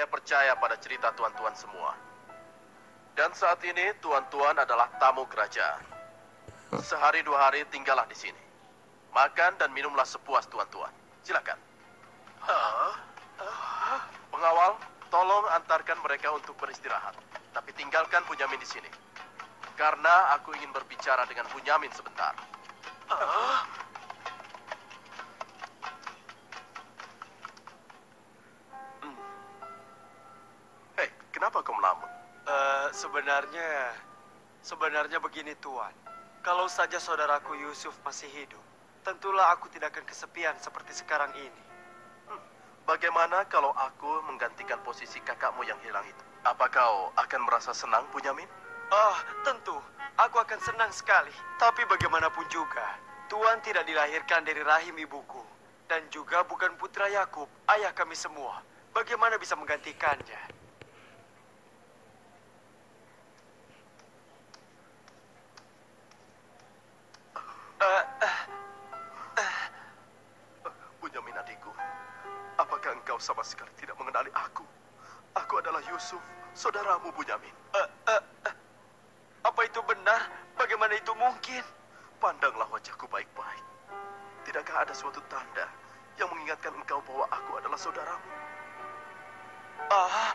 Saya 0.00 0.08
percaya 0.08 0.56
pada 0.56 0.80
cerita 0.80 1.12
tuan-tuan 1.12 1.52
semua. 1.52 1.92
Dan 3.12 3.36
saat 3.36 3.60
ini 3.68 3.92
tuan-tuan 4.00 4.56
adalah 4.56 4.88
tamu 4.96 5.28
kerajaan. 5.28 5.76
Sehari 6.80 7.20
dua 7.20 7.36
hari 7.36 7.68
tinggallah 7.68 8.08
di 8.08 8.16
sini. 8.16 8.40
Makan 9.12 9.60
dan 9.60 9.68
minumlah 9.76 10.08
sepuas 10.08 10.48
tuan-tuan. 10.48 10.88
Silakan. 11.20 11.60
Pengawal, 14.32 14.80
tolong 15.12 15.44
antarkan 15.52 16.00
mereka 16.00 16.32
untuk 16.32 16.56
beristirahat. 16.56 17.12
Tapi 17.52 17.68
tinggalkan 17.76 18.24
Bunyamin 18.24 18.56
di 18.56 18.68
sini. 18.72 18.88
Karena 19.76 20.32
aku 20.32 20.56
ingin 20.56 20.72
berbicara 20.72 21.28
dengan 21.28 21.44
Bunyamin 21.52 21.92
sebentar. 21.92 22.32
Kenapa 31.40 31.64
kau 31.64 31.72
melamun? 31.72 32.04
Eh, 32.44 32.88
sebenarnya, 32.92 33.96
sebenarnya 34.60 35.16
begini 35.24 35.56
Tuan. 35.56 35.88
Kalau 36.44 36.68
saja 36.68 37.00
saudaraku 37.00 37.56
Yusuf 37.56 37.96
masih 38.04 38.28
hidup, 38.28 38.60
tentulah 39.00 39.48
aku 39.56 39.72
tidak 39.72 39.96
akan 39.96 40.04
kesepian 40.04 40.52
seperti 40.60 40.92
sekarang 40.92 41.32
ini. 41.40 41.64
Bagaimana 42.84 43.48
kalau 43.48 43.72
aku 43.72 44.20
menggantikan 44.28 44.84
posisi 44.84 45.16
kakakmu 45.24 45.64
yang 45.64 45.80
hilang 45.80 46.04
itu? 46.04 46.24
Apa 46.44 46.68
kau 46.68 47.08
akan 47.16 47.40
merasa 47.48 47.72
senang, 47.72 48.04
Bunyamin? 48.12 48.48
Oh, 48.92 49.16
tentu. 49.40 49.80
Aku 50.20 50.36
akan 50.44 50.60
senang 50.60 50.92
sekali. 50.92 51.32
Tapi 51.56 51.88
bagaimanapun 51.88 52.44
juga, 52.52 53.00
Tuan 53.32 53.64
tidak 53.64 53.88
dilahirkan 53.88 54.44
dari 54.44 54.60
rahim 54.60 54.92
ibuku. 55.00 55.40
Dan 55.88 56.04
juga 56.12 56.44
bukan 56.44 56.76
putra 56.76 57.08
Yakub, 57.08 57.48
ayah 57.72 57.96
kami 57.96 58.12
semua. 58.12 58.60
Bagaimana 58.92 59.40
bisa 59.40 59.56
menggantikannya? 59.56 60.59
Apakah 72.90 73.06
engkau 73.06 73.18
sama 73.22 73.46
sekali 73.46 73.70
tidak 73.78 73.94
mengenali 74.02 74.34
aku? 74.34 74.66
Aku 75.38 75.62
adalah 75.62 75.78
Yusuf, 75.86 76.18
saudaramu 76.58 77.14
Bunyamin. 77.14 77.54
eh, 77.78 77.88
eh, 78.10 78.22
eh. 78.50 78.54
Apa 79.46 79.62
itu 79.62 79.78
benar? 79.86 80.26
Bagaimana 80.58 80.98
itu 80.98 81.14
mungkin? 81.14 81.62
Pandanglah 82.18 82.66
wajahku 82.66 83.06
baik-baik. 83.06 83.62
Tidakkah 84.42 84.82
ada 84.82 84.90
suatu 84.90 85.22
tanda 85.30 85.70
yang 86.18 86.26
mengingatkan 86.34 86.74
engkau 86.74 86.98
bahwa 87.06 87.30
aku 87.30 87.62
adalah 87.62 87.78
saudaramu? 87.78 88.26
Ah, 89.86 90.34